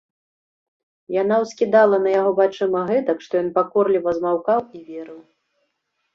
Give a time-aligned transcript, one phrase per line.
[1.21, 5.21] Яна ўскідала на яго вачыма гэтак, што ён пакорліва змаўкаў і верыў.